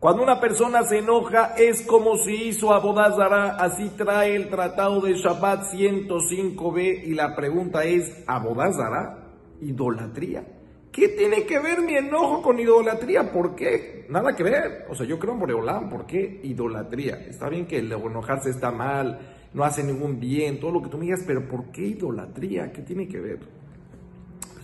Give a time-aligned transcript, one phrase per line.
[0.00, 5.14] Cuando una persona se enoja es como si hizo Abodazara, así trae el tratado de
[5.14, 9.32] Shabbat 105b y la pregunta es, ¿Abodazara?
[9.60, 10.46] ¿Idolatría?
[10.92, 13.32] ¿Qué tiene que ver mi enojo con idolatría?
[13.32, 14.06] ¿Por qué?
[14.08, 14.86] Nada que ver.
[14.88, 17.16] O sea, yo creo en Boreolán, ¿por qué idolatría?
[17.26, 19.18] Está bien que el enojarse está mal,
[19.52, 22.70] no hace ningún bien, todo lo que tú me digas, pero ¿por qué idolatría?
[22.70, 23.40] ¿Qué tiene que ver?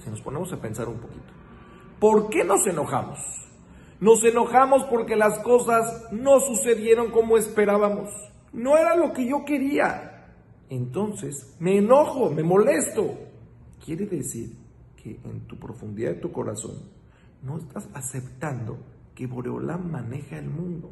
[0.04, 1.32] Si nos ponemos a pensar un poquito.
[1.98, 3.18] ¿Por qué nos enojamos?
[4.04, 8.10] Nos enojamos porque las cosas no sucedieron como esperábamos.
[8.52, 10.26] No era lo que yo quería.
[10.68, 13.18] Entonces, me enojo, me molesto.
[13.82, 14.58] Quiere decir
[15.02, 16.82] que en tu profundidad de tu corazón
[17.42, 18.76] no estás aceptando
[19.14, 20.90] que Boreolán maneja el mundo.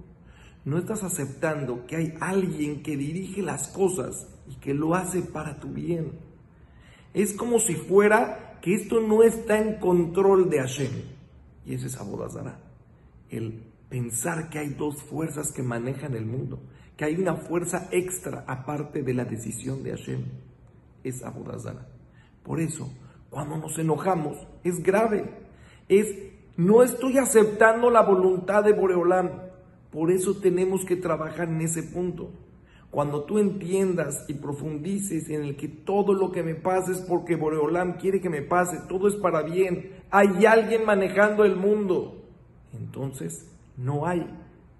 [0.65, 5.61] No estás aceptando que hay alguien que dirige las cosas y que lo hace para
[5.61, 6.13] tu bien.
[7.13, 10.93] Es como si fuera que esto no está en control de Hashem.
[11.67, 12.72] Y ese es Abodazara.
[13.33, 16.61] El pensar que hay dos fuerzas que manejan el mundo,
[16.97, 20.25] que hay una fuerza extra aparte de la decisión de Hashem.
[21.03, 21.89] Es Abodazara.
[22.45, 22.93] Por eso,
[23.31, 25.25] cuando nos enojamos, es grave.
[25.89, 26.15] Es,
[26.57, 29.51] no estoy aceptando la voluntad de Boreolán.
[29.91, 32.31] Por eso tenemos que trabajar en ese punto.
[32.91, 37.37] Cuando tú entiendas y profundices en el que todo lo que me pasa es porque
[37.37, 42.22] Boreolam quiere que me pase, todo es para bien, hay alguien manejando el mundo,
[42.73, 44.27] entonces no hay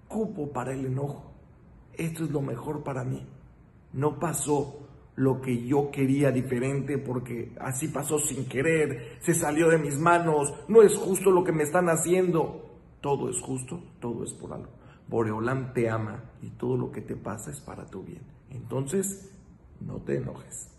[0.07, 1.31] cupo para el enojo.
[1.93, 3.25] Esto es lo mejor para mí.
[3.93, 4.79] No pasó
[5.15, 10.53] lo que yo quería diferente porque así pasó sin querer, se salió de mis manos,
[10.67, 12.79] no es justo lo que me están haciendo.
[13.01, 14.71] Todo es justo, todo es por algo.
[15.07, 18.21] Boreolam te ama y todo lo que te pasa es para tu bien.
[18.49, 19.31] Entonces,
[19.81, 20.69] no te enojes.